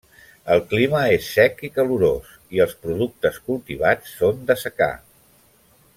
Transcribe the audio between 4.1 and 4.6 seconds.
són de